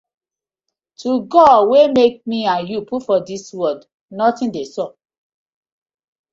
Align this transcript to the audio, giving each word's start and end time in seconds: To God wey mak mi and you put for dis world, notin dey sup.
To 1.01 1.09
God 1.33 1.63
wey 1.71 1.85
mak 1.97 2.13
mi 2.29 2.39
and 2.51 2.67
you 2.71 2.79
put 2.89 3.01
for 3.07 3.19
dis 3.27 3.45
world, 3.57 3.81
notin 4.17 4.49
dey 4.55 4.65
sup. 4.73 4.91